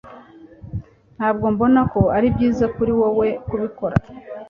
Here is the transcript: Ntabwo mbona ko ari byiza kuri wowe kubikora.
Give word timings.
Ntabwo 1.17 1.45
mbona 1.53 1.81
ko 1.93 2.01
ari 2.17 2.27
byiza 2.35 2.65
kuri 2.75 2.91
wowe 2.99 3.27
kubikora. 3.47 3.95